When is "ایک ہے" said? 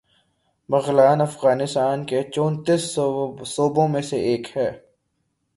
4.21-4.69